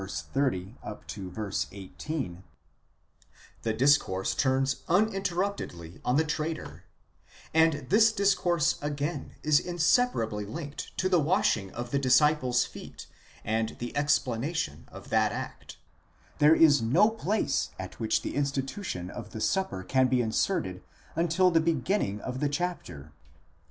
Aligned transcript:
30 0.09 0.77
up 0.81 1.05
to 1.05 1.29
v. 1.29 1.39
18, 1.71 2.43
the 3.61 3.71
discourse 3.71 4.33
turns 4.33 4.77
uninter 4.89 5.35
ruptedly 5.35 6.01
on 6.03 6.15
the 6.15 6.23
traitor, 6.23 6.85
and 7.53 7.85
this 7.89 8.11
discourse 8.11 8.79
again 8.81 9.35
is 9.43 9.59
inseparably 9.59 10.43
linked 10.43 10.97
to 10.97 11.07
the 11.07 11.19
washing 11.19 11.69
of 11.73 11.91
the 11.91 11.99
disciples' 11.99 12.65
feet 12.65 13.05
and 13.45 13.75
the 13.77 13.95
explanation 13.95 14.85
of 14.91 15.09
that 15.11 15.31
act, 15.31 15.77
there 16.39 16.55
is 16.55 16.81
no 16.81 17.07
place 17.11 17.69
at 17.77 17.99
which 17.99 18.23
the 18.23 18.33
institution 18.35 19.07
of 19.11 19.29
the 19.33 19.39
Supper 19.39 19.83
can 19.83 20.07
be 20.07 20.19
inserted 20.19 20.81
until 21.15 21.51
the 21.51 21.61
begin 21.61 22.01
ning 22.01 22.21
of 22.21 22.39
the 22.39 22.49
chapter. 22.49 23.11